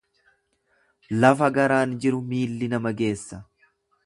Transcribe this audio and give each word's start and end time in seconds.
Lafa 1.19 1.51
garaan 1.59 1.95
jiru 2.07 2.23
miilli 2.33 2.75
nama 2.77 2.97
geessa. 3.05 3.45